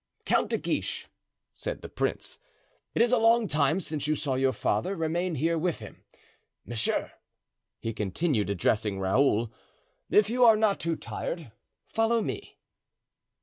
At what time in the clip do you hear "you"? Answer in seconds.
4.07-4.15, 10.27-10.43